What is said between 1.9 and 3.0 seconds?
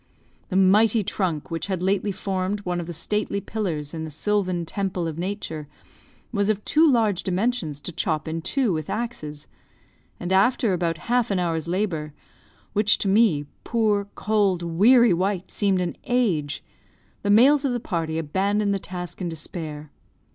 formed one of the